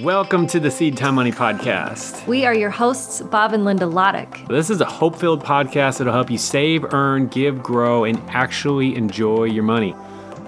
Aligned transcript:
Welcome 0.00 0.48
to 0.48 0.58
the 0.58 0.72
Seed 0.72 0.96
Time 0.96 1.14
Money 1.14 1.30
Podcast. 1.30 2.26
We 2.26 2.44
are 2.46 2.52
your 2.52 2.70
hosts, 2.70 3.20
Bob 3.20 3.52
and 3.52 3.64
Linda 3.64 3.84
Lotich. 3.84 4.48
This 4.48 4.68
is 4.68 4.80
a 4.80 4.84
hope 4.84 5.14
filled 5.14 5.44
podcast 5.44 5.98
that'll 5.98 6.12
help 6.12 6.32
you 6.32 6.38
save, 6.38 6.92
earn, 6.92 7.28
give, 7.28 7.62
grow, 7.62 8.02
and 8.02 8.20
actually 8.28 8.96
enjoy 8.96 9.44
your 9.44 9.62
money. 9.62 9.94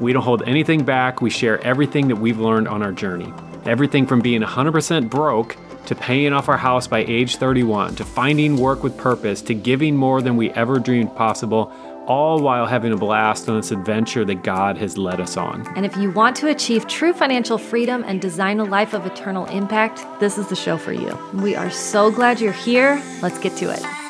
We 0.01 0.13
don't 0.13 0.25
hold 0.25 0.43
anything 0.49 0.85
back. 0.85 1.21
We 1.23 1.31
share 1.31 1.61
everything 1.65 2.09
that 2.09 2.17
we've 2.17 2.41
learned 2.41 2.67
on 2.67 2.83
our 2.83 2.91
journey. 2.91 3.33
Everything 3.65 4.05
from 4.05 4.21
being 4.21 4.43
100% 4.43 5.09
broke 5.09 5.57
to 5.87 5.95
paying 5.95 6.33
off 6.33 6.49
our 6.49 6.57
house 6.57 6.87
by 6.87 7.05
age 7.07 7.37
31 7.37 7.97
to 7.97 8.05
finding 8.05 8.57
work 8.57 8.83
with 8.83 8.97
purpose 8.97 9.43
to 9.43 9.55
giving 9.55 9.97
more 9.97 10.23
than 10.23 10.37
we 10.37 10.51
ever 10.51 10.79
dreamed 10.79 11.15
possible 11.17 11.73
all 12.07 12.41
while 12.41 12.67
having 12.67 12.93
a 12.93 12.97
blast 12.97 13.49
on 13.49 13.57
this 13.57 13.71
adventure 13.71 14.25
that 14.25 14.43
God 14.43 14.77
has 14.79 14.97
led 14.97 15.21
us 15.21 15.37
on. 15.37 15.67
And 15.77 15.85
if 15.85 15.97
you 15.97 16.11
want 16.11 16.37
to 16.37 16.49
achieve 16.49 16.87
true 16.87 17.13
financial 17.13 17.59
freedom 17.59 18.05
and 18.07 18.21
design 18.21 18.61
a 18.61 18.65
life 18.65 18.95
of 18.95 19.07
eternal 19.07 19.47
impact, 19.47 20.05
this 20.21 20.39
is 20.39 20.49
the 20.49 20.57
show 20.57 20.79
for 20.79 20.93
you. 20.93 21.19
We 21.35 21.57
are 21.57 21.71
so 21.71 22.11
glad 22.11 22.41
you're 22.41 22.53
here. 22.53 23.03
Let's 23.23 23.39
get 23.39 23.57
to 23.57 23.73
it. 23.73 24.06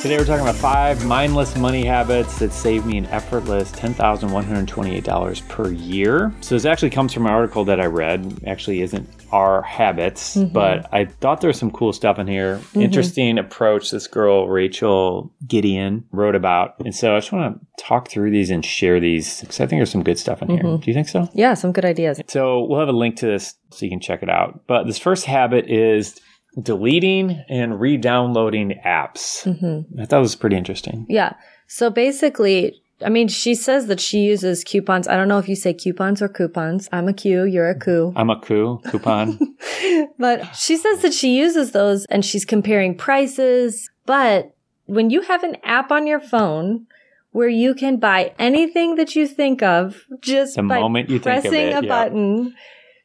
Today 0.00 0.16
we're 0.16 0.24
talking 0.26 0.42
about 0.42 0.54
five 0.54 1.04
mindless 1.04 1.56
money 1.56 1.84
habits 1.84 2.38
that 2.38 2.52
save 2.52 2.86
me 2.86 2.98
an 2.98 3.06
effortless 3.06 3.72
$10,128 3.72 5.48
per 5.48 5.72
year. 5.72 6.32
So 6.40 6.54
this 6.54 6.64
actually 6.64 6.90
comes 6.90 7.12
from 7.12 7.26
an 7.26 7.32
article 7.32 7.64
that 7.64 7.80
I 7.80 7.86
read. 7.86 8.44
Actually 8.46 8.82
isn't 8.82 9.08
our 9.32 9.60
habits, 9.62 10.36
mm-hmm. 10.36 10.52
but 10.52 10.88
I 10.94 11.06
thought 11.06 11.40
there 11.40 11.48
was 11.48 11.58
some 11.58 11.72
cool 11.72 11.92
stuff 11.92 12.20
in 12.20 12.28
here. 12.28 12.58
Mm-hmm. 12.58 12.82
Interesting 12.82 13.38
approach 13.38 13.90
this 13.90 14.06
girl 14.06 14.46
Rachel 14.46 15.32
Gideon 15.48 16.04
wrote 16.12 16.36
about. 16.36 16.78
And 16.78 16.94
so 16.94 17.16
I 17.16 17.18
just 17.18 17.32
want 17.32 17.60
to 17.60 17.84
talk 17.84 18.08
through 18.08 18.30
these 18.30 18.50
and 18.50 18.64
share 18.64 19.00
these 19.00 19.40
because 19.40 19.58
I 19.58 19.66
think 19.66 19.80
there's 19.80 19.90
some 19.90 20.04
good 20.04 20.18
stuff 20.20 20.42
in 20.42 20.48
mm-hmm. 20.48 20.64
here. 20.64 20.78
Do 20.78 20.84
you 20.86 20.94
think 20.94 21.08
so? 21.08 21.28
Yeah, 21.34 21.54
some 21.54 21.72
good 21.72 21.84
ideas. 21.84 22.20
So 22.28 22.62
we'll 22.62 22.78
have 22.78 22.88
a 22.88 22.92
link 22.92 23.16
to 23.16 23.26
this 23.26 23.56
so 23.72 23.84
you 23.84 23.90
can 23.90 24.00
check 24.00 24.22
it 24.22 24.30
out. 24.30 24.60
But 24.68 24.84
this 24.84 24.98
first 24.98 25.24
habit 25.24 25.68
is 25.68 26.20
deleting 26.60 27.44
and 27.48 27.80
re-downloading 27.80 28.80
apps. 28.84 29.44
Mm-hmm. 29.44 30.00
I 30.00 30.06
thought 30.06 30.18
it 30.18 30.20
was 30.20 30.36
pretty 30.36 30.56
interesting. 30.56 31.06
Yeah. 31.08 31.34
So 31.66 31.90
basically, 31.90 32.82
I 33.04 33.10
mean, 33.10 33.28
she 33.28 33.54
says 33.54 33.86
that 33.86 34.00
she 34.00 34.18
uses 34.18 34.64
coupons. 34.64 35.06
I 35.06 35.16
don't 35.16 35.28
know 35.28 35.38
if 35.38 35.48
you 35.48 35.54
say 35.54 35.72
coupons 35.72 36.20
or 36.20 36.28
coupons. 36.28 36.88
I'm 36.90 37.08
a 37.08 37.12
Q, 37.12 37.44
you're 37.44 37.68
a 37.68 37.78
coup. 37.78 38.12
I'm 38.16 38.30
a 38.30 38.40
coup, 38.40 38.80
coupon. 38.86 39.38
but 40.18 40.56
she 40.56 40.76
says 40.76 41.02
that 41.02 41.14
she 41.14 41.36
uses 41.36 41.72
those 41.72 42.06
and 42.06 42.24
she's 42.24 42.44
comparing 42.44 42.96
prices. 42.96 43.88
But 44.04 44.54
when 44.86 45.10
you 45.10 45.20
have 45.22 45.44
an 45.44 45.56
app 45.62 45.92
on 45.92 46.06
your 46.06 46.20
phone 46.20 46.86
where 47.30 47.48
you 47.48 47.74
can 47.74 47.98
buy 47.98 48.34
anything 48.38 48.96
that 48.96 49.14
you 49.14 49.28
think 49.28 49.62
of 49.62 50.02
just 50.20 50.56
the 50.56 50.62
by 50.62 50.80
moment 50.80 51.08
you 51.08 51.20
pressing 51.20 51.52
it, 51.52 51.84
a 51.84 51.86
yeah. 51.86 51.88
button, 51.88 52.54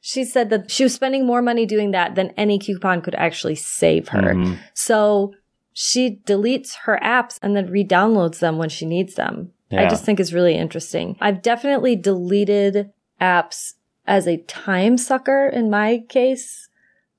she 0.06 0.26
said 0.26 0.50
that 0.50 0.70
she 0.70 0.84
was 0.84 0.94
spending 0.94 1.26
more 1.26 1.42
money 1.42 1.66
doing 1.66 1.92
that 1.92 2.16
than 2.16 2.32
any 2.32 2.60
coupon 2.60 3.02
could 3.02 3.16
actually 3.16 3.56
save 3.56 4.10
her. 4.10 4.34
Mm-hmm. 4.34 4.56
So 4.74 5.34
she 5.72 6.20
deletes 6.26 6.76
her 6.84 7.00
apps 7.02 7.40
and 7.42 7.56
then 7.56 7.72
re-downloads 7.72 8.40
them 8.40 8.58
when 8.58 8.68
she 8.68 8.86
needs 8.86 9.16
them. 9.16 9.54
Yeah. 9.70 9.84
I 9.84 9.90
just 9.90 10.04
think 10.04 10.20
is 10.20 10.34
really 10.34 10.56
interesting. 10.56 11.16
I've 11.22 11.42
definitely 11.42 11.96
deleted 11.96 12.92
apps 13.22 13.76
as 14.06 14.28
a 14.28 14.44
time 14.44 14.98
sucker 14.98 15.48
in 15.48 15.70
my 15.70 16.04
case. 16.10 16.68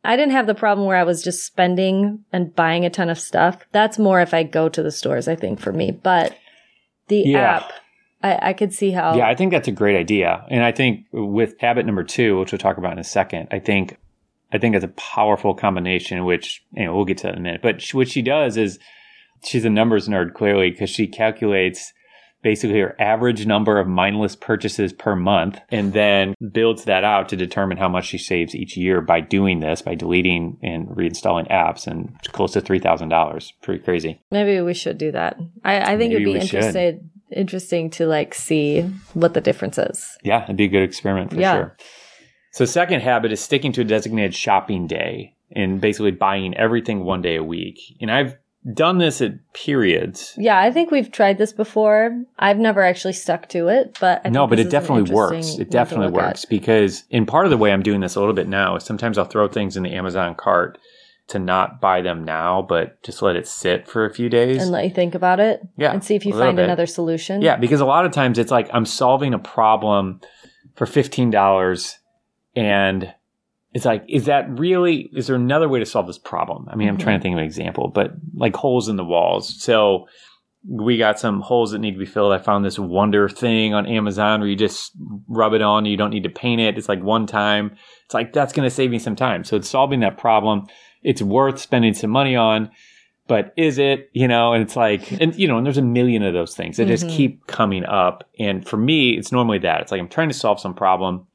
I 0.05 0.15
didn't 0.15 0.33
have 0.33 0.47
the 0.47 0.55
problem 0.55 0.87
where 0.87 0.99
I 0.99 1.05
was 1.05 1.25
just 1.25 1.43
spending 1.43 2.23
and 2.35 2.55
buying 2.55 2.85
a 2.85 2.91
ton 2.91 3.09
of 3.09 3.19
stuff. 3.19 3.65
That's 3.73 3.99
more 3.99 4.21
if 4.21 4.35
I 4.35 4.43
go 4.43 4.69
to 4.69 4.83
the 4.83 4.93
stores, 4.93 5.27
I 5.27 5.37
think, 5.37 5.59
for 5.59 5.73
me. 5.73 5.91
But 5.91 6.37
the 7.09 7.23
yeah. 7.25 7.57
app, 7.57 7.73
I, 8.25 8.39
I 8.41 8.53
could 8.55 8.73
see 8.73 8.91
how. 8.91 9.17
Yeah, 9.17 9.29
I 9.29 9.35
think 9.35 9.53
that's 9.53 9.69
a 9.69 9.73
great 9.73 9.97
idea. 9.97 10.47
And 10.49 10.65
I 10.65 10.73
think 10.73 11.07
with 11.13 11.61
habit 11.61 11.85
number 11.85 12.03
two, 12.03 12.39
which 12.39 12.53
we'll 12.53 12.59
talk 12.59 12.79
about 12.79 12.93
in 12.93 12.99
a 12.99 13.05
second, 13.05 13.49
I 13.51 13.59
think 13.59 13.99
I 14.51 14.57
think 14.57 14.75
it's 14.75 14.85
a 14.85 14.89
powerful 14.89 15.55
combination, 15.55 16.25
which 16.25 16.65
you 16.73 16.87
know, 16.87 16.97
we'll 16.97 17.05
get 17.05 17.19
to 17.19 17.29
in 17.29 17.37
a 17.37 17.41
minute. 17.41 17.61
But 17.61 17.87
what 17.93 18.09
she 18.09 18.23
does 18.23 18.57
is 18.57 18.79
she's 19.45 19.67
a 19.67 19.71
numbers 19.71 20.09
nerd 20.09 20.33
clearly 20.33 20.71
because 20.71 20.89
she 20.89 21.07
calculates 21.07 21.93
basically 22.43 22.81
her 22.81 22.97
average 22.99 23.47
number 23.47 23.79
of 23.79 23.87
mindless 23.87 24.37
purchases 24.37 24.93
per 24.93 25.17
month 25.17 25.59
and 25.71 25.93
then 25.93 26.35
builds 26.53 26.85
that 26.85 27.05
out 27.05 27.29
to 27.31 27.37
determine 27.37 27.79
how 27.79 27.89
much 27.89 28.07
she 28.07 28.19
saves 28.19 28.55
each 28.55 28.77
year 28.77 29.01
by 29.01 29.21
doing 29.21 29.61
this, 29.61 29.83
by 29.83 29.95
deleting 29.95 30.59
and 30.63 30.89
reinstalling 30.89 31.51
apps 31.51 31.87
and 31.87 32.15
close 32.33 32.53
to 32.53 32.61
$3,000. 32.61 33.53
Pretty 33.63 33.83
crazy. 33.83 34.21
Maybe 34.31 34.61
we 34.61 34.75
should 34.75 34.99
do 34.99 35.11
that. 35.13 35.37
I, 35.65 35.95
I 35.95 35.99
think 35.99 36.13
Maybe 36.13 36.23
it'd 36.23 36.35
be 36.35 36.41
interesting 36.41 37.11
interesting 37.35 37.91
to 37.91 38.07
like 38.07 38.35
see 38.35 38.83
what 39.13 39.35
the 39.35 39.41
difference 39.41 39.79
is. 39.79 40.17
Yeah, 40.23 40.45
it'd 40.45 40.57
be 40.57 40.65
a 40.65 40.69
good 40.69 40.83
experiment 40.83 41.33
for 41.33 41.41
yeah. 41.41 41.55
sure. 41.55 41.77
So 42.53 42.65
second 42.65 43.01
habit 43.01 43.33
is 43.33 43.41
sticking 43.41 43.73
to 43.73 43.81
a 43.81 43.85
designated 43.85 44.35
shopping 44.35 44.87
day 44.87 45.35
and 45.51 45.81
basically 45.81 46.13
buying 46.13 46.57
everything 46.57 47.05
one 47.05 47.21
day 47.21 47.37
a 47.37 47.43
week. 47.43 47.81
And 48.01 48.11
I've 48.11 48.37
done 48.73 48.99
this 48.99 49.21
at 49.21 49.35
periods. 49.53 50.35
Yeah, 50.39 50.59
I 50.59 50.71
think 50.71 50.91
we've 50.91 51.11
tried 51.11 51.37
this 51.37 51.53
before. 51.53 52.25
I've 52.39 52.59
never 52.59 52.83
actually 52.83 53.13
stuck 53.13 53.49
to 53.51 53.69
it, 53.69 53.99
but 54.01 54.25
no, 54.31 54.47
but 54.47 54.59
it 54.59 54.71
definitely 54.71 55.13
works. 55.13 55.59
It 55.59 55.71
definitely 55.71 56.13
works 56.13 56.45
at. 56.45 56.51
because 56.51 57.05
in 57.11 57.27
part 57.27 57.45
of 57.45 57.51
the 57.51 57.59
way 57.59 57.73
I'm 57.73 57.83
doing 57.83 58.01
this 58.01 58.15
a 58.15 58.21
little 58.21 58.35
bit 58.35 58.49
now 58.49 58.77
is 58.77 58.85
sometimes 58.85 59.19
I'll 59.19 59.27
throw 59.27 59.49
things 59.49 59.77
in 59.77 59.83
the 59.83 59.93
Amazon 59.93 60.35
cart 60.35 60.79
to 61.29 61.39
not 61.39 61.81
buy 61.81 62.03
them 62.03 62.25
now, 62.25 62.61
but 62.63 63.03
just 63.03 63.23
let 63.23 63.37
it 63.37 63.47
sit 63.47 63.89
for 63.89 64.05
a 64.05 64.13
few 64.13 64.29
days 64.29 64.63
and 64.63 64.71
let 64.71 64.85
you 64.85 64.91
think 64.91 65.15
about 65.15 65.41
it. 65.41 65.61
Yeah, 65.77 65.93
and 65.93 66.05
see 66.05 66.15
if 66.15 66.27
you 66.27 66.33
find 66.33 66.57
bit. 66.57 66.65
another 66.65 66.87
solution. 66.87 67.41
Yeah, 67.41 67.57
because 67.57 67.81
a 67.81 67.87
lot 67.87 68.05
of 68.05 68.13
times 68.13 68.39
it's 68.39 68.51
like 68.51 68.69
I'm 68.73 68.87
solving 68.87 69.33
a 69.33 69.39
problem 69.39 70.21
for 70.75 70.87
fifteen 70.87 71.31
dollars, 71.31 71.99
and 72.55 73.15
it's 73.73 73.85
like, 73.85 74.05
is 74.09 74.27
that 74.27 74.49
really, 74.59 75.11
is 75.15 75.27
there 75.27 75.37
another 75.37 75.69
way 75.69 75.81
to 75.81 75.87
solve 75.87 76.07
this 76.07 76.19
problem? 76.19 76.69
I 76.69 76.77
mean, 76.77 76.87
mm-hmm. 76.87 76.95
I'm 76.95 77.01
trying 77.01 77.19
to 77.19 77.23
think 77.23 77.33
of 77.33 77.39
an 77.39 77.45
example, 77.45 77.89
but 77.89 78.13
like 78.35 78.55
holes 78.55 78.89
in 78.89 78.97
the 78.97 79.05
walls. 79.05 79.61
So 79.61 80.07
we 80.67 80.97
got 80.97 81.19
some 81.19 81.41
holes 81.41 81.73
that 81.73 81.81
need 81.81 81.93
to 81.93 81.99
be 81.99 82.07
filled. 82.07 82.33
I 82.33 82.39
found 82.39 82.65
this 82.65 82.79
wonder 82.79 83.29
thing 83.29 83.75
on 83.75 83.87
Amazon 83.87 84.41
where 84.41 84.49
you 84.49 84.57
just 84.57 84.93
rub 85.29 85.55
it 85.55 85.61
on. 85.61 85.85
You 85.87 85.97
don't 85.97 86.11
need 86.11 86.23
to 86.23 86.31
paint 86.31 86.61
it. 86.61 86.79
It's 86.79 86.89
like 86.89 87.03
one 87.03 87.27
time. 87.27 87.77
It's 88.05 88.15
like, 88.15 88.33
that's 88.33 88.53
going 88.53 88.67
to 88.67 88.75
save 88.75 88.91
me 88.91 88.99
some 88.99 89.17
time. 89.17 89.43
So 89.45 89.57
it's 89.57 89.69
solving 89.69 90.01
that 90.01 90.19
problem. 90.19 90.67
It's 91.05 91.23
worth 91.23 91.61
spending 91.61 91.95
some 91.95 92.11
money 92.11 92.37
on 92.37 92.71
but 93.27 93.55
is 93.57 93.79
it 93.79 94.11
you 94.13 94.29
know 94.29 94.53
and 94.53 94.63
it's 94.63 94.77
like 94.77 95.11
and 95.13 95.35
you 95.35 95.49
know 95.49 95.57
and 95.57 95.65
there's 95.65 95.79
a 95.79 95.83
million 95.83 96.23
of 96.23 96.35
those 96.35 96.55
things 96.55 96.77
that 96.77 96.83
mm-hmm. 96.83 96.91
just 96.91 97.09
keep 97.09 97.47
coming 97.47 97.83
up 97.87 98.29
and 98.39 98.69
for 98.69 98.77
me 98.77 99.17
it's 99.17 99.33
normally 99.33 99.57
that 99.59 99.81
it's 99.81 99.91
like 99.91 99.99
i'm 99.99 100.09
trying 100.09 100.29
to 100.29 100.35
solve 100.35 100.61
some 100.61 100.75
problem 100.75 101.27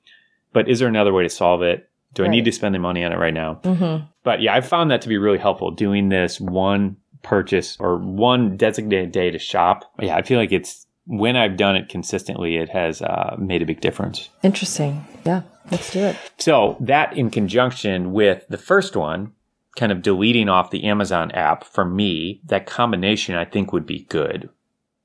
but 0.54 0.70
is 0.70 0.78
there 0.78 0.88
another 0.88 1.12
way 1.12 1.24
to 1.24 1.30
solve 1.30 1.64
it 1.64 1.90
do 2.14 2.24
right. 2.24 2.30
I 2.30 2.32
need 2.32 2.46
to 2.46 2.52
spend 2.52 2.74
the 2.74 2.80
money 2.80 3.04
on 3.04 3.12
it 3.12 3.18
right 3.18 3.34
now? 3.34 3.60
Mm-hmm. 3.64 4.06
But 4.24 4.42
yeah, 4.42 4.54
I 4.54 4.62
found 4.62 4.92
that 4.92 5.02
to 5.04 5.10
be 5.10 5.18
really 5.18 5.38
helpful 5.38 5.72
doing 5.72 6.10
this 6.10 6.40
one 6.40 6.98
purchase 7.22 7.78
or 7.80 7.98
one 7.98 8.58
designated 8.58 9.12
day 9.12 9.30
to 9.32 9.40
shop. 9.40 9.92
Yeah, 10.00 10.16
I 10.16 10.22
feel 10.22 10.40
like 10.40 10.52
it's 10.52 10.88
when 11.06 11.36
I've 11.36 11.58
done 11.58 11.76
it 11.76 11.90
consistently, 11.90 12.58
it 12.58 12.70
has 12.70 13.02
uh, 13.02 13.36
made 13.38 13.62
a 13.62 13.66
big 13.66 13.82
difference. 13.82 14.30
Interesting. 14.44 15.06
Yeah, 15.26 15.42
let's 15.72 15.92
do 15.92 16.00
it. 16.00 16.16
So 16.38 16.78
that 16.80 17.16
in 17.18 17.30
conjunction 17.30 18.14
with 18.14 18.46
the 18.50 18.58
first 18.58 18.96
one, 18.96 19.34
kind 19.76 19.92
of 19.92 20.02
deleting 20.02 20.50
off 20.50 20.72
the 20.72 20.84
Amazon 20.86 21.32
app 21.32 21.64
for 21.64 21.86
me, 21.86 22.42
that 22.46 22.66
combination 22.66 23.36
I 23.36 23.46
think 23.46 23.72
would 23.72 23.86
be 23.86 24.06
good. 24.10 24.50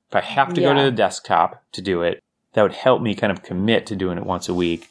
If 0.09 0.15
I 0.15 0.21
have 0.21 0.53
to 0.53 0.61
yeah. 0.61 0.73
go 0.73 0.79
to 0.79 0.83
the 0.83 0.95
desktop 0.95 1.63
to 1.73 1.81
do 1.81 2.01
it, 2.01 2.21
that 2.53 2.61
would 2.61 2.73
help 2.73 3.01
me 3.01 3.15
kind 3.15 3.31
of 3.31 3.43
commit 3.43 3.85
to 3.87 3.95
doing 3.95 4.17
it 4.17 4.25
once 4.25 4.49
a 4.49 4.53
week. 4.53 4.89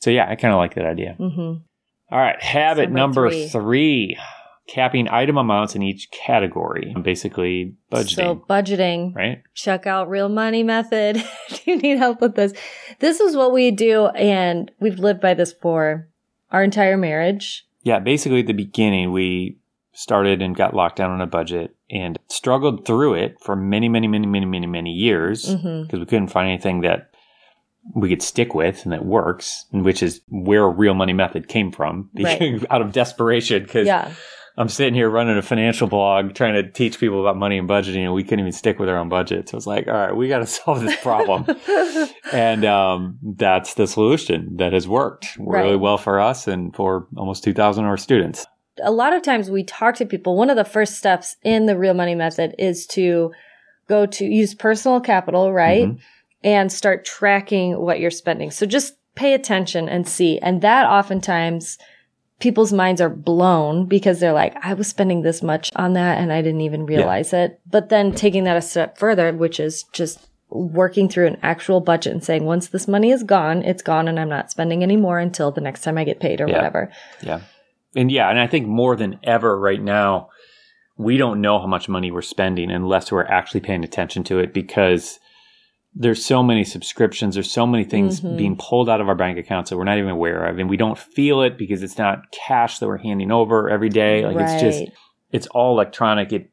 So 0.00 0.10
yeah, 0.10 0.28
I 0.28 0.36
kind 0.36 0.52
of 0.52 0.58
like 0.58 0.74
that 0.74 0.86
idea. 0.86 1.16
Mm-hmm. 1.18 1.62
All 2.10 2.18
right, 2.18 2.40
habit 2.42 2.90
number, 2.90 3.22
number 3.22 3.30
three. 3.30 3.48
three. 3.48 4.18
Capping 4.66 5.08
item 5.08 5.38
amounts 5.38 5.74
in 5.74 5.82
each 5.82 6.10
category. 6.10 6.92
And 6.94 7.02
basically, 7.02 7.74
budgeting. 7.90 8.14
So 8.14 8.44
budgeting. 8.50 9.14
Right. 9.14 9.42
Check 9.54 9.86
out 9.86 10.10
Real 10.10 10.28
Money 10.28 10.62
Method 10.62 11.16
if 11.48 11.66
you 11.66 11.78
need 11.78 11.96
help 11.96 12.20
with 12.20 12.34
this. 12.34 12.52
This 12.98 13.18
is 13.18 13.34
what 13.34 13.52
we 13.54 13.70
do, 13.70 14.08
and 14.08 14.70
we've 14.78 14.98
lived 14.98 15.22
by 15.22 15.32
this 15.32 15.54
for 15.54 16.08
our 16.50 16.62
entire 16.62 16.98
marriage. 16.98 17.66
Yeah, 17.82 17.98
basically 18.00 18.40
at 18.40 18.46
the 18.46 18.52
beginning, 18.52 19.12
we 19.12 19.58
started 19.92 20.42
and 20.42 20.54
got 20.54 20.74
locked 20.74 20.96
down 20.96 21.10
on 21.10 21.20
a 21.20 21.26
budget 21.26 21.74
and 21.90 22.18
struggled 22.28 22.86
through 22.86 23.14
it 23.14 23.36
for 23.40 23.56
many, 23.56 23.88
many, 23.88 24.06
many, 24.06 24.26
many, 24.26 24.46
many, 24.46 24.66
many 24.66 24.92
years 24.92 25.46
because 25.46 25.62
mm-hmm. 25.62 25.98
we 25.98 26.06
couldn't 26.06 26.28
find 26.28 26.48
anything 26.48 26.82
that 26.82 27.10
we 27.94 28.08
could 28.08 28.22
stick 28.22 28.54
with 28.54 28.84
and 28.84 28.92
that 28.92 29.04
works, 29.04 29.64
which 29.72 30.02
is 30.02 30.20
where 30.28 30.68
real 30.68 30.94
money 30.94 31.12
method 31.12 31.48
came 31.48 31.72
from 31.72 32.10
right. 32.14 32.64
out 32.70 32.82
of 32.82 32.92
desperation. 32.92 33.66
Cause 33.66 33.86
yeah. 33.86 34.12
I'm 34.58 34.68
sitting 34.68 34.92
here 34.92 35.08
running 35.08 35.38
a 35.38 35.42
financial 35.42 35.86
blog 35.86 36.34
trying 36.34 36.54
to 36.54 36.68
teach 36.68 36.98
people 36.98 37.20
about 37.20 37.36
money 37.36 37.58
and 37.58 37.68
budgeting 37.68 38.04
and 38.04 38.12
we 38.12 38.24
couldn't 38.24 38.40
even 38.40 38.52
stick 38.52 38.78
with 38.78 38.88
our 38.88 38.98
own 38.98 39.08
budget. 39.08 39.48
So 39.48 39.56
it's 39.56 39.66
like, 39.66 39.86
all 39.86 39.94
right, 39.94 40.14
we 40.14 40.28
got 40.28 40.40
to 40.40 40.46
solve 40.46 40.80
this 40.80 41.00
problem. 41.00 41.46
and, 42.32 42.64
um, 42.64 43.18
that's 43.22 43.74
the 43.74 43.86
solution 43.86 44.56
that 44.56 44.72
has 44.72 44.88
worked 44.88 45.28
right. 45.38 45.62
really 45.62 45.76
well 45.76 45.96
for 45.96 46.20
us 46.20 46.48
and 46.48 46.74
for 46.74 47.06
almost 47.16 47.44
2000 47.44 47.84
of 47.84 47.88
our 47.88 47.96
students. 47.96 48.46
A 48.82 48.90
lot 48.90 49.12
of 49.12 49.22
times 49.22 49.50
we 49.50 49.64
talk 49.64 49.94
to 49.96 50.06
people. 50.06 50.36
One 50.36 50.50
of 50.50 50.56
the 50.56 50.64
first 50.64 50.98
steps 50.98 51.36
in 51.42 51.66
the 51.66 51.78
real 51.78 51.94
money 51.94 52.14
method 52.14 52.54
is 52.58 52.86
to 52.88 53.32
go 53.88 54.06
to 54.06 54.24
use 54.24 54.54
personal 54.54 55.00
capital, 55.00 55.52
right? 55.52 55.86
Mm-hmm 55.86 56.02
and 56.44 56.70
start 56.70 57.04
tracking 57.04 57.78
what 57.78 58.00
you're 58.00 58.10
spending. 58.10 58.50
So 58.50 58.66
just 58.66 58.94
pay 59.14 59.34
attention 59.34 59.88
and 59.88 60.06
see. 60.08 60.38
And 60.38 60.62
that 60.62 60.86
oftentimes 60.86 61.78
people's 62.40 62.72
minds 62.72 63.00
are 63.00 63.10
blown 63.10 63.86
because 63.86 64.20
they're 64.20 64.32
like, 64.32 64.54
I 64.62 64.74
was 64.74 64.86
spending 64.86 65.22
this 65.22 65.42
much 65.42 65.70
on 65.74 65.94
that 65.94 66.18
and 66.18 66.32
I 66.32 66.40
didn't 66.42 66.60
even 66.60 66.86
realize 66.86 67.32
yeah. 67.32 67.44
it. 67.44 67.60
But 67.66 67.88
then 67.88 68.14
taking 68.14 68.44
that 68.44 68.56
a 68.56 68.62
step 68.62 68.98
further, 68.98 69.32
which 69.32 69.58
is 69.58 69.84
just 69.92 70.28
working 70.50 71.08
through 71.08 71.26
an 71.26 71.38
actual 71.42 71.80
budget 71.80 72.12
and 72.12 72.24
saying, 72.24 72.44
once 72.44 72.68
this 72.68 72.88
money 72.88 73.10
is 73.10 73.22
gone, 73.22 73.62
it's 73.62 73.82
gone 73.82 74.08
and 74.08 74.18
I'm 74.18 74.28
not 74.28 74.50
spending 74.50 74.82
any 74.82 74.96
more 74.96 75.18
until 75.18 75.50
the 75.50 75.60
next 75.60 75.82
time 75.82 75.98
I 75.98 76.04
get 76.04 76.20
paid 76.20 76.40
or 76.40 76.48
yeah. 76.48 76.56
whatever. 76.56 76.92
Yeah. 77.22 77.40
And 77.96 78.10
yeah, 78.10 78.30
and 78.30 78.38
I 78.38 78.46
think 78.46 78.66
more 78.66 78.94
than 78.94 79.18
ever 79.24 79.58
right 79.58 79.82
now, 79.82 80.28
we 80.96 81.16
don't 81.16 81.40
know 81.40 81.58
how 81.58 81.66
much 81.66 81.88
money 81.88 82.10
we're 82.10 82.22
spending 82.22 82.70
unless 82.70 83.10
we're 83.10 83.24
actually 83.24 83.60
paying 83.60 83.84
attention 83.84 84.24
to 84.24 84.38
it 84.38 84.52
because 84.52 85.18
there's 85.94 86.24
so 86.24 86.42
many 86.42 86.64
subscriptions, 86.64 87.34
there's 87.34 87.50
so 87.50 87.66
many 87.66 87.84
things 87.84 88.20
mm-hmm. 88.20 88.36
being 88.36 88.56
pulled 88.56 88.88
out 88.88 89.00
of 89.00 89.08
our 89.08 89.14
bank 89.14 89.38
accounts 89.38 89.70
that 89.70 89.76
we're 89.76 89.84
not 89.84 89.98
even 89.98 90.10
aware 90.10 90.44
of. 90.46 90.58
And 90.58 90.70
we 90.70 90.76
don't 90.76 90.98
feel 90.98 91.42
it 91.42 91.58
because 91.58 91.82
it's 91.82 91.98
not 91.98 92.30
cash 92.30 92.78
that 92.78 92.86
we're 92.86 92.98
handing 92.98 93.32
over 93.32 93.68
every 93.68 93.88
day. 93.88 94.24
Like 94.24 94.36
right. 94.36 94.62
it's 94.62 94.62
just 94.62 94.96
it's 95.32 95.46
all 95.48 95.74
electronic. 95.74 96.32
It 96.32 96.50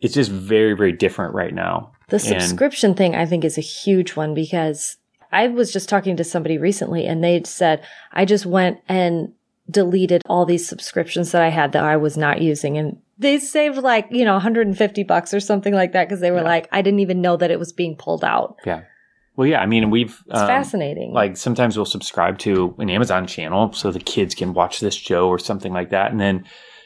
it's 0.00 0.14
just 0.14 0.30
very, 0.30 0.74
very 0.74 0.92
different 0.92 1.34
right 1.34 1.54
now. 1.54 1.92
The 2.08 2.18
subscription 2.18 2.90
and, 2.90 2.96
thing 2.96 3.14
I 3.14 3.24
think 3.24 3.44
is 3.44 3.56
a 3.56 3.62
huge 3.62 4.16
one 4.16 4.34
because 4.34 4.98
I 5.32 5.48
was 5.48 5.72
just 5.72 5.88
talking 5.88 6.16
to 6.16 6.24
somebody 6.24 6.58
recently 6.58 7.06
and 7.06 7.24
they 7.24 7.42
said, 7.44 7.82
I 8.12 8.24
just 8.24 8.44
went 8.44 8.80
and 8.88 9.32
deleted 9.70 10.22
all 10.26 10.44
these 10.44 10.68
subscriptions 10.68 11.32
that 11.32 11.42
I 11.42 11.48
had 11.48 11.72
that 11.72 11.84
I 11.84 11.96
was 11.96 12.16
not 12.16 12.42
using. 12.42 12.76
And 12.76 12.98
they 13.18 13.38
saved 13.38 13.78
like, 13.78 14.08
you 14.10 14.24
know, 14.24 14.32
150 14.34 15.04
bucks 15.04 15.32
or 15.32 15.40
something 15.40 15.74
like 15.74 15.92
that 15.92 16.08
because 16.08 16.20
they 16.20 16.30
were 16.30 16.38
yeah. 16.38 16.44
like, 16.44 16.68
I 16.72 16.82
didn't 16.82 17.00
even 17.00 17.20
know 17.20 17.36
that 17.36 17.50
it 17.50 17.58
was 17.58 17.72
being 17.72 17.96
pulled 17.96 18.24
out. 18.24 18.56
Yeah. 18.64 18.82
Well, 19.36 19.48
yeah, 19.48 19.60
I 19.60 19.66
mean, 19.66 19.90
we've. 19.90 20.22
It's 20.28 20.40
um, 20.40 20.46
fascinating. 20.46 21.12
Like 21.12 21.36
sometimes 21.36 21.76
we'll 21.76 21.86
subscribe 21.86 22.38
to 22.40 22.74
an 22.78 22.88
Amazon 22.88 23.26
channel 23.26 23.72
so 23.72 23.90
the 23.90 23.98
kids 23.98 24.34
can 24.34 24.54
watch 24.54 24.80
this 24.80 24.94
show 24.94 25.28
or 25.28 25.38
something 25.38 25.72
like 25.72 25.90
that. 25.90 26.12
And 26.12 26.20
then 26.20 26.44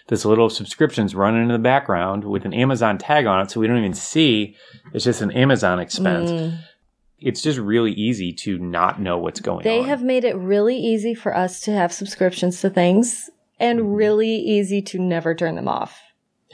this 0.09 0.25
little 0.25 0.49
subscription's 0.49 1.15
running 1.15 1.43
in 1.43 1.49
the 1.49 1.59
background 1.59 2.25
with 2.25 2.45
an 2.45 2.55
Amazon 2.55 2.97
tag 2.99 3.27
on 3.27 3.41
it. 3.41 3.51
So 3.51 3.61
we 3.61 3.67
don't 3.67 3.79
even 3.79 3.95
see 3.95 4.57
it's 4.93 5.05
just 5.05 5.21
an 5.21 5.31
Amazon 5.33 5.79
expense. 5.79 6.31
Mm. 6.31 6.59
It's 7.21 7.43
just 7.43 7.59
really 7.59 7.93
easy 7.93 8.33
to 8.33 8.59
not 8.59 9.01
know 9.01 9.19
what's 9.19 9.41
going 9.41 9.65
they 9.65 9.79
on. 9.79 9.83
They 9.83 9.89
have 9.89 10.03
made 10.03 10.25
it 10.25 10.37
really 10.37 10.77
easy 10.77 11.15
for 11.15 11.37
us 11.37 11.61
to 11.63 11.73
have 11.73 11.93
subscriptions 11.93 12.61
to 12.61 12.71
things 12.71 13.29
and 13.61 13.81
mm-hmm. 13.81 13.93
really 13.93 14.37
easy 14.37 14.81
to 14.83 14.99
never 14.99 15.35
turn 15.35 15.57
them 15.57 15.69
off. 15.69 16.01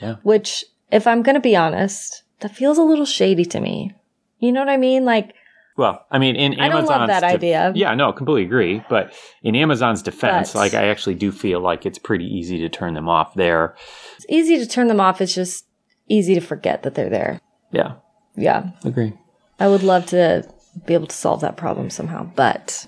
Yeah. 0.01 0.15
Which, 0.23 0.65
if 0.91 1.07
I'm 1.07 1.21
going 1.23 1.35
to 1.35 1.41
be 1.41 1.55
honest, 1.55 2.23
that 2.39 2.55
feels 2.55 2.77
a 2.77 2.83
little 2.83 3.05
shady 3.05 3.45
to 3.45 3.59
me. 3.59 3.93
You 4.39 4.51
know 4.51 4.59
what 4.59 4.69
I 4.69 4.77
mean? 4.77 5.05
Like, 5.05 5.33
well, 5.77 6.05
I 6.09 6.19
mean, 6.19 6.35
in 6.35 6.53
Amazon's 6.53 6.59
I 6.59 6.69
don't 6.69 6.99
love 6.99 7.07
that 7.09 7.19
def- 7.21 7.35
idea. 7.35 7.73
Yeah, 7.75 7.93
no, 7.95 8.13
completely 8.13 8.43
agree. 8.43 8.83
But 8.89 9.13
in 9.43 9.55
Amazon's 9.55 10.01
defense, 10.01 10.53
but, 10.53 10.59
like 10.59 10.73
I 10.73 10.87
actually 10.87 11.15
do 11.15 11.31
feel 11.31 11.59
like 11.59 11.85
it's 11.85 11.97
pretty 11.97 12.25
easy 12.25 12.59
to 12.59 12.69
turn 12.69 12.93
them 12.93 13.09
off 13.09 13.33
there. 13.33 13.75
It's 14.15 14.25
easy 14.29 14.57
to 14.57 14.65
turn 14.65 14.87
them 14.87 15.01
off. 15.01 15.19
It's 15.19 15.35
just 15.35 15.65
easy 16.07 16.33
to 16.35 16.41
forget 16.41 16.83
that 16.83 16.95
they're 16.95 17.09
there. 17.09 17.41
Yeah. 17.71 17.95
Yeah. 18.35 18.69
Agree. 18.85 19.13
I 19.59 19.67
would 19.67 19.83
love 19.83 20.05
to 20.07 20.47
be 20.85 20.93
able 20.93 21.07
to 21.07 21.15
solve 21.15 21.41
that 21.41 21.57
problem 21.57 21.89
somehow, 21.89 22.23
but 22.35 22.87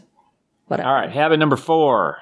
whatever. 0.68 0.88
All 0.88 0.95
right. 0.95 1.12
Habit 1.12 1.39
number 1.39 1.57
four 1.57 2.19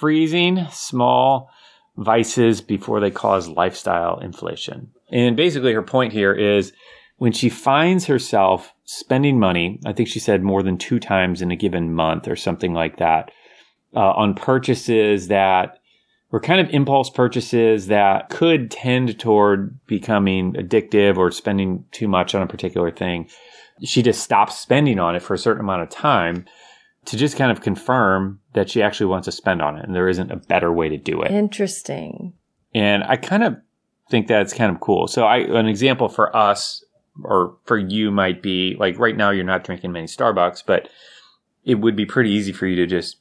freezing 0.00 0.66
small 0.70 1.50
vices 1.98 2.60
before 2.60 3.00
they 3.00 3.10
cause 3.10 3.48
lifestyle 3.48 4.18
inflation. 4.20 4.90
And 5.10 5.36
basically, 5.36 5.72
her 5.72 5.82
point 5.82 6.12
here 6.12 6.32
is 6.32 6.72
when 7.16 7.32
she 7.32 7.48
finds 7.48 8.06
herself 8.06 8.72
spending 8.84 9.38
money, 9.38 9.80
I 9.84 9.92
think 9.92 10.08
she 10.08 10.20
said 10.20 10.42
more 10.42 10.62
than 10.62 10.78
two 10.78 11.00
times 11.00 11.42
in 11.42 11.50
a 11.50 11.56
given 11.56 11.92
month 11.92 12.28
or 12.28 12.36
something 12.36 12.72
like 12.72 12.98
that, 12.98 13.32
uh, 13.94 14.12
on 14.12 14.34
purchases 14.34 15.28
that 15.28 15.78
were 16.30 16.40
kind 16.40 16.60
of 16.60 16.72
impulse 16.72 17.10
purchases 17.10 17.88
that 17.88 18.28
could 18.28 18.70
tend 18.70 19.18
toward 19.18 19.78
becoming 19.86 20.52
addictive 20.54 21.16
or 21.16 21.30
spending 21.30 21.84
too 21.90 22.06
much 22.06 22.34
on 22.34 22.42
a 22.42 22.46
particular 22.46 22.90
thing. 22.90 23.28
She 23.82 24.02
just 24.02 24.22
stops 24.22 24.56
spending 24.56 25.00
on 25.00 25.16
it 25.16 25.22
for 25.22 25.34
a 25.34 25.38
certain 25.38 25.64
amount 25.64 25.82
of 25.82 25.90
time 25.90 26.44
to 27.06 27.16
just 27.16 27.36
kind 27.36 27.50
of 27.50 27.60
confirm 27.60 28.40
that 28.54 28.68
she 28.68 28.82
actually 28.82 29.06
wants 29.06 29.24
to 29.26 29.32
spend 29.32 29.62
on 29.62 29.78
it 29.78 29.84
and 29.84 29.94
there 29.94 30.08
isn't 30.08 30.30
a 30.30 30.36
better 30.36 30.72
way 30.72 30.88
to 30.88 30.96
do 30.96 31.22
it. 31.22 31.30
Interesting. 31.30 32.34
And 32.74 33.02
I 33.04 33.16
kind 33.16 33.42
of 33.42 33.56
think 34.10 34.26
that's 34.26 34.52
kind 34.52 34.74
of 34.74 34.80
cool. 34.80 35.06
So 35.06 35.24
I, 35.24 35.38
an 35.38 35.66
example 35.66 36.08
for 36.08 36.34
us 36.36 36.84
or 37.24 37.56
for 37.64 37.78
you 37.78 38.10
might 38.10 38.42
be 38.42 38.76
like 38.78 38.98
right 38.98 39.16
now 39.16 39.30
you're 39.30 39.44
not 39.44 39.64
drinking 39.64 39.92
many 39.92 40.06
Starbucks, 40.06 40.62
but 40.66 40.88
it 41.64 41.76
would 41.76 41.96
be 41.96 42.06
pretty 42.06 42.30
easy 42.30 42.52
for 42.52 42.66
you 42.66 42.76
to 42.76 42.86
just 42.86 43.16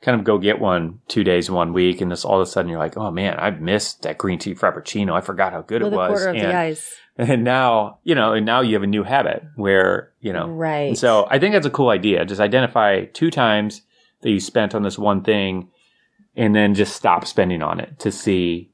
kind 0.00 0.18
of 0.18 0.24
go 0.24 0.38
get 0.38 0.60
one 0.60 1.00
two 1.08 1.24
days, 1.24 1.50
one 1.50 1.72
week, 1.72 2.00
and 2.00 2.10
this 2.10 2.24
all 2.24 2.40
of 2.40 2.46
a 2.46 2.50
sudden 2.50 2.70
you're 2.70 2.78
like, 2.78 2.96
oh 2.96 3.10
man, 3.10 3.36
I 3.38 3.50
missed 3.50 4.02
that 4.02 4.18
green 4.18 4.38
tea 4.38 4.54
frappuccino. 4.54 5.12
I 5.12 5.20
forgot 5.20 5.52
how 5.52 5.62
good 5.62 5.82
With 5.82 5.92
it 5.92 5.96
was. 5.96 6.08
quarter 6.08 6.28
of 6.30 6.36
the 6.36 6.54
ice. 6.54 6.94
And 7.18 7.44
now, 7.44 8.00
you 8.04 8.14
know, 8.14 8.34
and 8.34 8.44
now 8.44 8.60
you 8.60 8.74
have 8.74 8.82
a 8.82 8.86
new 8.86 9.02
habit 9.02 9.42
where, 9.54 10.12
you 10.20 10.34
know, 10.34 10.48
right. 10.48 10.94
so 10.98 11.26
I 11.30 11.38
think 11.38 11.54
that's 11.54 11.64
a 11.64 11.70
cool 11.70 11.88
idea. 11.88 12.26
Just 12.26 12.42
identify 12.42 13.06
two 13.06 13.30
times 13.30 13.80
that 14.20 14.30
you 14.30 14.38
spent 14.38 14.74
on 14.74 14.82
this 14.82 14.98
one 14.98 15.22
thing 15.22 15.70
and 16.36 16.54
then 16.54 16.74
just 16.74 16.94
stop 16.94 17.26
spending 17.26 17.62
on 17.62 17.80
it 17.80 17.98
to 18.00 18.12
see 18.12 18.70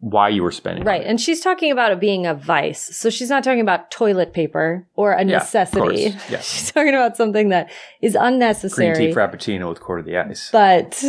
why 0.00 0.28
you 0.28 0.42
were 0.42 0.52
spending. 0.52 0.84
Right. 0.84 1.04
And 1.04 1.20
she's 1.20 1.40
talking 1.40 1.72
about 1.72 1.90
it 1.90 1.98
being 1.98 2.26
a 2.26 2.34
vice. 2.34 2.96
So 2.96 3.10
she's 3.10 3.30
not 3.30 3.42
talking 3.42 3.60
about 3.60 3.90
toilet 3.90 4.32
paper 4.32 4.86
or 4.94 5.12
a 5.12 5.24
yeah, 5.24 5.38
necessity. 5.38 6.10
She's 6.40 6.70
talking 6.70 6.94
about 6.94 7.16
something 7.16 7.48
that 7.48 7.70
is 8.00 8.14
unnecessary. 8.14 8.94
Green 8.94 9.08
tea 9.08 9.14
frappuccino 9.14 9.68
with 9.68 9.80
quarter 9.80 10.00
of 10.00 10.06
the 10.06 10.16
ice. 10.16 10.50
But 10.52 11.04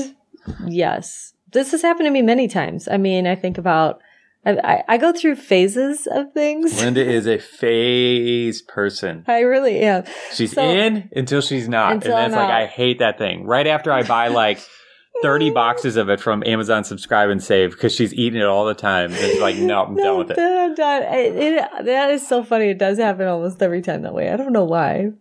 yes, 0.66 1.34
this 1.52 1.72
has 1.72 1.84
happened 1.84 2.08
to 2.08 2.12
me 2.12 2.24
many 2.24 2.48
times. 2.48 2.88
I 2.88 2.98
mean, 2.98 3.28
I 3.28 3.36
think 3.36 3.60
about 3.60 4.02
I, 4.46 4.84
I, 4.88 4.98
go 4.98 5.12
through 5.12 5.36
phases 5.36 6.08
of 6.08 6.32
things. 6.34 6.80
Linda 6.82 7.06
is 7.06 7.28
a 7.28 7.38
phase 7.40 8.62
person. 8.62 9.26
I 9.28 9.42
really 9.42 9.82
am. 9.82 10.06
She's 10.34 10.54
so, 10.54 10.64
in 10.64 11.10
until 11.14 11.42
she's 11.42 11.68
not. 11.68 11.92
Until 11.92 12.16
and 12.16 12.34
then 12.34 12.40
it's 12.40 12.50
like, 12.50 12.50
I 12.50 12.66
hate 12.66 13.00
that 13.00 13.18
thing. 13.18 13.46
Right 13.46 13.68
after 13.68 13.92
I 13.92 14.04
buy 14.04 14.30
like 14.30 14.60
30 15.22 15.52
boxes 15.52 15.96
of 15.96 16.10
it 16.10 16.20
from 16.20 16.44
Amazon 16.46 16.84
Subscribe 16.84 17.30
and 17.30 17.42
Save 17.42 17.72
because 17.72 17.94
she's 17.94 18.14
eating 18.14 18.42
it 18.42 18.46
all 18.46 18.66
the 18.66 18.74
time. 18.74 19.12
It's 19.14 19.40
like, 19.40 19.56
no, 19.58 19.86
I'm 19.86 19.96
no, 19.96 20.04
done 20.04 20.18
with 20.20 20.32
it. 20.32 20.40
I'm 20.40 20.76
done. 20.76 21.04
It, 21.04 21.36
it. 21.36 21.86
That 21.86 22.12
is 22.12 22.28
so 22.28 22.44
funny. 22.44 22.70
It 22.70 22.78
does 22.78 22.98
happen 22.98 23.28
almost 23.28 23.62
every 23.62 23.82
time 23.82 24.04
that 24.04 24.14
way. 24.14 24.30
I 24.30 24.38
don't 24.38 24.54
know 24.54 24.66
why. 24.66 25.12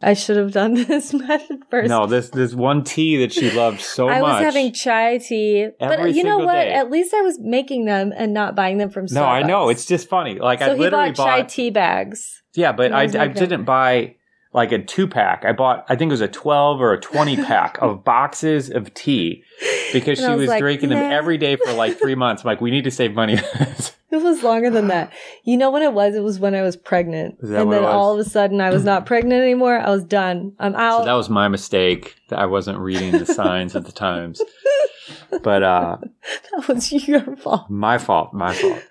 I 0.00 0.14
should 0.14 0.36
have 0.36 0.52
done 0.52 0.74
this 0.86 1.12
method 1.12 1.62
first. 1.70 1.88
No, 1.88 2.06
this 2.06 2.30
this 2.30 2.54
one 2.54 2.84
tea 2.84 3.16
that 3.18 3.32
she 3.32 3.50
loved 3.50 3.80
so 3.80 4.08
I 4.08 4.20
much. 4.20 4.30
I 4.30 4.34
was 4.34 4.44
having 4.44 4.72
chai 4.72 5.18
tea, 5.18 5.68
but 5.80 6.14
you 6.14 6.22
know 6.22 6.38
what? 6.38 6.52
Day. 6.52 6.72
At 6.72 6.90
least 6.90 7.12
I 7.14 7.22
was 7.22 7.38
making 7.40 7.84
them 7.84 8.12
and 8.16 8.32
not 8.32 8.54
buying 8.54 8.78
them 8.78 8.90
from 8.90 9.06
Starbucks. 9.06 9.12
No, 9.12 9.24
I 9.24 9.42
know. 9.42 9.68
It's 9.68 9.86
just 9.86 10.08
funny. 10.08 10.38
Like 10.38 10.60
so 10.60 10.66
I 10.66 10.74
literally 10.74 11.10
bought, 11.10 11.16
bought 11.16 11.26
chai 11.26 11.42
tea 11.42 11.70
bags. 11.70 12.42
Yeah, 12.54 12.72
but 12.72 12.92
I, 12.92 13.02
I 13.02 13.28
didn't 13.28 13.64
buy 13.64 14.16
like 14.52 14.72
a 14.72 14.82
two 14.82 15.06
pack. 15.06 15.44
I 15.44 15.52
bought, 15.52 15.84
I 15.88 15.96
think 15.96 16.10
it 16.10 16.12
was 16.12 16.20
a 16.20 16.28
12 16.28 16.80
or 16.80 16.92
a 16.92 17.00
20 17.00 17.36
pack 17.44 17.78
of 17.80 18.04
boxes 18.04 18.70
of 18.70 18.92
tea 18.94 19.44
because 19.92 20.18
she 20.18 20.28
was, 20.28 20.40
was 20.40 20.48
like, 20.48 20.60
drinking 20.60 20.90
nah. 20.90 20.96
them 20.96 21.12
every 21.12 21.38
day 21.38 21.56
for 21.56 21.72
like 21.72 21.98
three 21.98 22.14
months. 22.16 22.42
I'm 22.42 22.48
like, 22.48 22.60
we 22.60 22.70
need 22.70 22.84
to 22.84 22.90
save 22.90 23.14
money. 23.14 23.34
it 23.34 23.92
was 24.10 24.42
longer 24.42 24.70
than 24.70 24.88
that. 24.88 25.12
You 25.44 25.56
know 25.56 25.70
when 25.70 25.82
it 25.82 25.92
was? 25.92 26.14
It 26.14 26.22
was 26.22 26.38
when 26.38 26.54
I 26.54 26.62
was 26.62 26.76
pregnant. 26.76 27.36
and 27.40 27.72
then 27.72 27.84
all 27.84 28.14
of 28.14 28.26
a 28.26 28.28
sudden 28.28 28.60
I 28.60 28.70
was 28.70 28.84
not 28.84 29.06
pregnant 29.06 29.42
anymore. 29.42 29.78
I 29.78 29.90
was 29.90 30.04
done. 30.04 30.52
I'm 30.58 30.74
out. 30.74 31.00
So 31.00 31.04
that 31.06 31.14
was 31.14 31.28
my 31.28 31.48
mistake 31.48 32.16
that 32.28 32.38
I 32.38 32.46
wasn't 32.46 32.78
reading 32.78 33.12
the 33.12 33.26
signs 33.26 33.76
at 33.76 33.84
the 33.84 33.92
times. 33.92 34.40
But, 35.42 35.62
uh, 35.62 35.98
that 36.52 36.68
was 36.68 36.90
your 37.06 37.36
fault. 37.36 37.68
My 37.68 37.98
fault. 37.98 38.32
My 38.32 38.54
fault. 38.54 38.82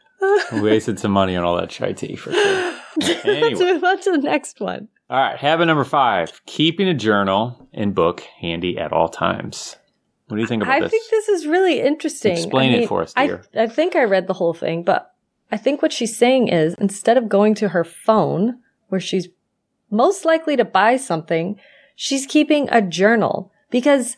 We 0.51 0.61
wasted 0.61 0.99
some 0.99 1.11
money 1.11 1.35
on 1.35 1.43
all 1.43 1.57
that 1.57 1.69
chai 1.69 1.93
tea 1.93 2.15
for 2.15 2.31
sure. 2.31 2.79
Anyway. 3.01 3.41
Let's 3.41 3.59
move 3.59 3.83
on 3.83 4.01
to 4.01 4.11
the 4.11 4.17
next 4.17 4.59
one. 4.59 4.87
All 5.09 5.17
right, 5.17 5.37
habit 5.37 5.65
number 5.65 5.83
five: 5.83 6.41
keeping 6.45 6.87
a 6.87 6.93
journal 6.93 7.67
and 7.73 7.95
book 7.95 8.21
handy 8.39 8.77
at 8.77 8.91
all 8.91 9.09
times. 9.09 9.77
What 10.27 10.35
do 10.35 10.41
you 10.41 10.47
think 10.47 10.63
about 10.63 10.75
I 10.75 10.79
this? 10.81 10.87
I 10.87 10.89
think 10.89 11.09
this 11.09 11.29
is 11.29 11.47
really 11.47 11.79
interesting. 11.79 12.33
Explain 12.33 12.71
I 12.71 12.73
mean, 12.73 12.83
it 12.83 12.87
for 12.87 13.03
us, 13.03 13.13
dear. 13.13 13.43
I, 13.55 13.63
I 13.63 13.67
think 13.67 13.95
I 13.95 14.03
read 14.03 14.27
the 14.27 14.33
whole 14.33 14.53
thing, 14.53 14.83
but 14.83 15.13
I 15.51 15.57
think 15.57 15.81
what 15.81 15.93
she's 15.93 16.17
saying 16.17 16.49
is 16.49 16.75
instead 16.79 17.17
of 17.17 17.29
going 17.29 17.55
to 17.55 17.69
her 17.69 17.85
phone, 17.85 18.59
where 18.89 18.99
she's 18.99 19.29
most 19.89 20.25
likely 20.25 20.57
to 20.57 20.65
buy 20.65 20.97
something, 20.97 21.57
she's 21.95 22.25
keeping 22.25 22.67
a 22.69 22.81
journal 22.81 23.53
because 23.69 24.17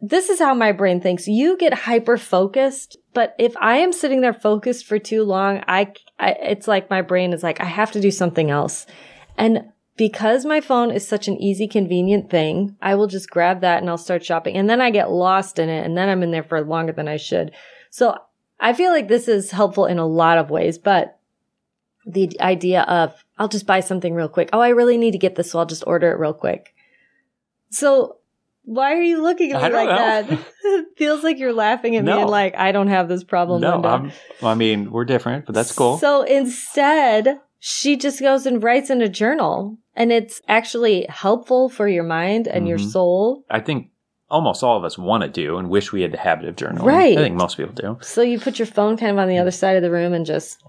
this 0.00 0.30
is 0.30 0.38
how 0.38 0.54
my 0.54 0.72
brain 0.72 1.00
thinks. 1.00 1.28
You 1.28 1.58
get 1.58 1.74
hyper 1.74 2.16
focused, 2.16 2.96
but 3.12 3.34
if 3.38 3.54
I 3.58 3.78
am 3.78 3.92
sitting 3.92 4.22
there 4.22 4.32
focused 4.32 4.86
for 4.86 4.98
too 4.98 5.24
long, 5.24 5.62
I, 5.68 5.92
I, 6.18 6.30
it's 6.32 6.68
like 6.68 6.88
my 6.88 7.02
brain 7.02 7.34
is 7.34 7.42
like, 7.42 7.60
I 7.60 7.66
have 7.66 7.92
to 7.92 8.00
do 8.00 8.10
something 8.10 8.50
else. 8.50 8.86
And 9.36 9.70
because 9.98 10.46
my 10.46 10.60
phone 10.60 10.92
is 10.92 11.06
such 11.06 11.26
an 11.28 11.36
easy, 11.42 11.66
convenient 11.66 12.30
thing, 12.30 12.76
I 12.80 12.94
will 12.94 13.08
just 13.08 13.28
grab 13.28 13.60
that 13.60 13.80
and 13.82 13.90
I'll 13.90 13.98
start 13.98 14.24
shopping. 14.24 14.56
And 14.56 14.70
then 14.70 14.80
I 14.80 14.90
get 14.90 15.10
lost 15.10 15.58
in 15.58 15.68
it 15.68 15.84
and 15.84 15.98
then 15.98 16.08
I'm 16.08 16.22
in 16.22 16.30
there 16.30 16.44
for 16.44 16.62
longer 16.62 16.92
than 16.92 17.08
I 17.08 17.16
should. 17.16 17.50
So 17.90 18.16
I 18.60 18.72
feel 18.72 18.92
like 18.92 19.08
this 19.08 19.26
is 19.26 19.50
helpful 19.50 19.86
in 19.86 19.98
a 19.98 20.06
lot 20.06 20.38
of 20.38 20.50
ways, 20.50 20.78
but 20.78 21.18
the 22.06 22.30
idea 22.40 22.82
of 22.82 23.12
I'll 23.38 23.48
just 23.48 23.66
buy 23.66 23.80
something 23.80 24.14
real 24.14 24.28
quick. 24.28 24.50
Oh, 24.52 24.60
I 24.60 24.70
really 24.70 24.96
need 24.96 25.12
to 25.12 25.18
get 25.18 25.34
this, 25.34 25.50
so 25.50 25.58
I'll 25.58 25.66
just 25.66 25.84
order 25.86 26.10
it 26.12 26.18
real 26.18 26.32
quick. 26.32 26.74
So 27.70 28.18
Why 28.64 28.94
are 28.94 29.02
you 29.02 29.20
looking 29.20 29.52
at 29.52 29.62
me 29.62 29.76
like 29.76 29.88
know. 29.88 29.96
that? 29.96 30.30
it 30.64 30.86
feels 30.96 31.24
like 31.24 31.38
you're 31.38 31.52
laughing 31.52 31.96
at 31.96 32.04
me 32.04 32.12
and 32.12 32.30
like 32.30 32.54
I 32.56 32.70
don't 32.70 32.88
have 32.88 33.08
this 33.08 33.24
problem. 33.24 33.60
no, 33.60 34.10
I 34.42 34.54
mean 34.54 34.92
we're 34.92 35.04
different, 35.04 35.44
but 35.46 35.56
that's 35.56 35.72
cool. 35.72 35.98
So 35.98 36.22
instead, 36.22 37.40
she 37.58 37.96
just 37.96 38.20
goes 38.20 38.46
and 38.46 38.62
writes 38.62 38.90
in 38.90 39.00
a 39.02 39.08
journal, 39.08 39.78
and 39.94 40.12
it's 40.12 40.40
actually 40.48 41.06
helpful 41.08 41.68
for 41.68 41.88
your 41.88 42.04
mind 42.04 42.46
and 42.46 42.68
your 42.68 42.78
Mhm. 42.78 42.90
soul. 42.90 43.44
I 43.50 43.60
think 43.60 43.88
almost 44.30 44.62
all 44.62 44.76
of 44.76 44.84
us 44.84 44.98
want 44.98 45.22
to 45.22 45.28
do 45.28 45.56
and 45.56 45.68
wish 45.70 45.90
we 45.92 46.02
had 46.02 46.12
the 46.12 46.18
habit 46.18 46.46
of 46.48 46.54
journaling. 46.56 46.82
Right. 46.84 47.16
I 47.18 47.22
think 47.22 47.34
most 47.36 47.56
people 47.56 47.72
do. 47.74 47.96
So 48.02 48.22
you 48.22 48.38
put 48.38 48.58
your 48.58 48.66
phone 48.66 48.96
kind 48.96 49.10
of 49.12 49.18
on 49.18 49.28
the 49.28 49.38
other 49.38 49.50
side 49.50 49.76
of 49.76 49.82
the 49.82 49.90
room 49.90 50.12
and 50.12 50.26
just 50.26 50.62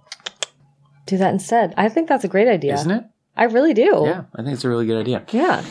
do 1.06 1.18
that 1.18 1.34
instead. 1.34 1.74
I 1.78 1.90
think 1.90 2.08
that's 2.08 2.24
a 2.24 2.28
great 2.30 2.48
idea. 2.48 2.74
Isn't 2.76 2.92
it? 2.92 3.04
I 3.36 3.44
really 3.46 3.74
do. 3.74 4.04
Yeah, 4.06 4.24
I 4.36 4.42
think 4.44 4.54
it's 4.54 4.64
a 4.66 4.70
really 4.70 4.86
good 4.86 5.00
idea. 5.00 5.24
Yeah. 5.32 5.64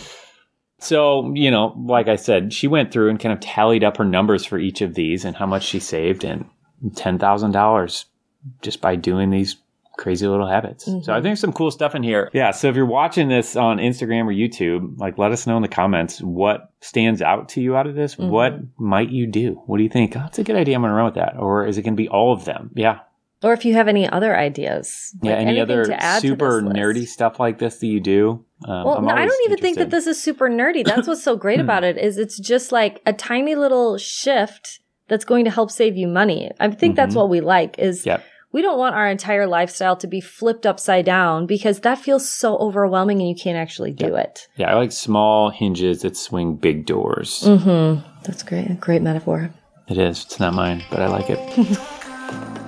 So, 0.81 1.33
you 1.35 1.51
know, 1.51 1.75
like 1.87 2.09
I 2.09 2.17
said, 2.17 2.53
she 2.53 2.69
went 2.69 2.93
through 2.93 3.11
and 3.11 3.19
kind 3.19 3.33
of 3.33 3.41
tallied 3.41 3.83
up 3.83 3.97
her 3.97 4.05
numbers 4.05 4.45
for 4.45 4.59
each 4.59 4.81
of 4.81 4.95
these 4.95 5.25
and 5.25 5.37
how 5.37 5.47
much 5.47 5.65
she 5.65 5.81
saved 5.81 6.23
and 6.25 6.45
$10,000 6.95 8.05
just 8.63 8.81
by 8.81 8.95
doing 8.97 9.31
these 9.31 9.57
crazy 9.99 10.27
little 10.27 10.47
habits. 10.49 10.85
So 11.03 11.13
I 11.13 11.21
think 11.21 11.37
some 11.37 11.53
cool 11.53 11.71
stuff 11.71 11.95
in 11.95 12.03
here. 12.03 12.31
Yeah. 12.33 12.53
So 12.53 12.69
if 12.69 12.77
you're 12.77 12.87
watching 12.87 13.29
this 13.29 13.57
on 13.57 13.77
Instagram 13.79 14.25
or 14.27 14.33
YouTube, 14.33 14.99
like 14.99 15.19
let 15.19 15.33
us 15.33 15.47
know 15.47 15.57
in 15.57 15.63
the 15.63 15.69
comments 15.69 16.21
what 16.21 16.73
stands 16.81 17.21
out 17.21 17.51
to 17.51 17.61
you 17.61 17.77
out 17.77 17.87
of 17.87 17.95
this. 17.95 18.17
What 18.17 18.55
might 18.79 19.11
you 19.11 19.27
do? 19.27 19.61
What 19.67 19.77
do 19.77 19.83
you 19.83 19.91
think? 19.91 20.17
Oh, 20.17 20.21
that's 20.21 20.39
a 20.39 20.45
good 20.45 20.57
idea. 20.57 20.77
I'm 20.77 20.83
going 20.83 20.91
to 20.91 20.95
run 20.95 21.05
with 21.07 21.15
that. 21.17 21.37
Or 21.39 21.67
is 21.67 21.77
it 21.77 21.83
going 21.83 21.95
to 21.95 22.03
be 22.03 22.09
all 22.09 22.33
of 22.33 22.45
them? 22.47 22.71
Yeah. 22.75 23.01
Or 23.43 23.53
if 23.53 23.65
you 23.65 23.75
have 23.75 23.87
any 23.87 24.09
other 24.09 24.37
ideas. 24.37 25.15
Yeah. 25.23 25.33
any 25.35 25.59
anything 25.59 25.63
other 25.63 25.85
to 25.85 26.03
add 26.03 26.23
to 26.23 26.29
super 26.29 26.61
this 26.61 26.65
list. 26.65 26.77
nerdy 26.77 27.07
stuff 27.07 27.39
like 27.39 27.59
this 27.59 27.79
that 27.79 27.87
you 27.87 28.01
do? 28.01 28.45
Um, 28.67 28.85
Well, 28.85 28.99
I'm 28.99 29.05
no, 29.05 29.11
I 29.15 29.27
don't 29.27 29.45
even 29.47 29.59
think 29.59 29.79
that 29.79 29.91
this 29.91 30.07
is 30.09 30.21
super 30.21 30.49
nerdy. 30.49 30.85
That's 30.85 31.07
what's 31.07 31.23
so 31.23 31.37
great 31.37 31.61
about 31.67 31.85
it 31.85 31.99
is 31.99 32.19
it's 32.19 32.39
just 32.39 32.73
like 32.73 33.01
a 33.07 33.13
tiny 33.13 33.55
little 33.55 33.97
shift 33.97 34.81
that's 35.07 35.25
going 35.25 35.45
to 35.45 35.51
help 35.51 35.71
save 35.71 35.97
you 35.97 36.09
money. 36.09 36.51
I 36.61 36.69
think 36.71 36.97
that's 36.97 37.15
Mhm. 37.15 37.19
what 37.19 37.29
we 37.31 37.41
like 37.41 37.79
is 37.79 38.05
Yep. 38.05 38.25
We 38.53 38.63
don't 38.63 38.79
want 38.79 38.95
our 38.95 39.09
entire 39.09 39.47
lifestyle 39.47 39.97
to 39.97 40.07
be 40.07 40.21
flipped 40.21 40.67
upside 40.67 41.05
down 41.05 41.47
because 41.47 41.81
that 41.81 41.99
feels 41.99 42.29
so 42.29 42.57
overwhelming 42.59 43.21
and 43.21 43.29
you 43.29 43.35
can't 43.35 43.59
actually 43.59 43.93
do 43.93 44.15
it. 44.15 44.49
Yeah. 44.57 44.71
I 44.71 44.75
like 44.75 44.93
small 44.93 45.51
hinges 45.51 46.03
that 46.03 46.17
swing 46.17 46.57
big 46.57 46.87
doors. 46.87 47.43
Mm-hmm. 47.45 48.07
That's 48.25 48.43
great. 48.43 48.71
A 48.71 48.75
great 48.75 49.03
metaphor. 49.03 49.51
It 49.89 49.99
is. 49.99 50.25
It's 50.25 50.41
not 50.41 50.55
mine, 50.55 50.85
but 50.91 51.01
I 51.01 51.09
like 51.09 51.31
it. 51.31 51.39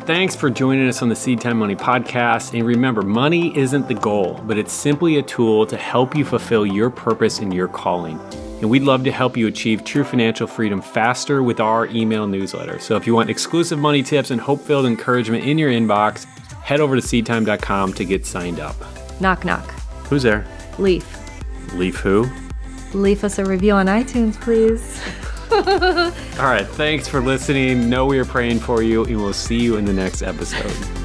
Thanks 0.06 0.34
for 0.34 0.50
joining 0.50 0.88
us 0.88 1.02
on 1.02 1.08
the 1.08 1.16
Seed 1.16 1.40
Time 1.40 1.58
Money 1.58 1.76
podcast. 1.76 2.54
And 2.54 2.66
remember, 2.66 3.02
money 3.02 3.56
isn't 3.56 3.86
the 3.88 3.94
goal, 3.94 4.40
but 4.44 4.58
it's 4.58 4.72
simply 4.72 5.18
a 5.18 5.22
tool 5.22 5.66
to 5.66 5.76
help 5.76 6.16
you 6.16 6.24
fulfill 6.24 6.66
your 6.66 6.90
purpose 6.90 7.38
and 7.38 7.54
your 7.54 7.68
calling. 7.68 8.18
And 8.60 8.68
we'd 8.68 8.82
love 8.82 9.04
to 9.04 9.12
help 9.12 9.36
you 9.36 9.46
achieve 9.46 9.84
true 9.84 10.04
financial 10.04 10.46
freedom 10.46 10.82
faster 10.82 11.42
with 11.42 11.60
our 11.60 11.86
email 11.86 12.26
newsletter. 12.26 12.78
So 12.78 12.96
if 12.96 13.06
you 13.06 13.14
want 13.14 13.30
exclusive 13.30 13.78
money 13.78 14.02
tips 14.02 14.30
and 14.30 14.40
hope 14.40 14.60
filled 14.60 14.86
encouragement 14.86 15.44
in 15.44 15.58
your 15.58 15.70
inbox, 15.70 16.24
head 16.62 16.80
over 16.80 16.94
to 16.94 17.02
seedtime.com 17.02 17.94
to 17.94 18.04
get 18.04 18.26
signed 18.26 18.60
up. 18.60 18.76
Knock 19.20 19.44
knock. 19.44 19.68
Who's 20.08 20.22
there? 20.22 20.46
Leaf. 20.78 21.18
Leaf 21.74 21.96
who? 21.96 22.28
Leave 22.92 23.24
us 23.24 23.38
a 23.38 23.44
review 23.44 23.72
on 23.72 23.86
iTunes, 23.86 24.40
please. 24.40 25.00
All 26.38 26.46
right, 26.46 26.66
thanks 26.66 27.08
for 27.08 27.20
listening. 27.20 27.88
Know 27.88 28.06
we 28.06 28.18
are 28.18 28.24
praying 28.24 28.60
for 28.60 28.82
you, 28.82 29.04
and 29.04 29.16
we'll 29.16 29.32
see 29.32 29.60
you 29.60 29.76
in 29.76 29.84
the 29.84 29.92
next 29.92 30.22
episode. 30.22 30.99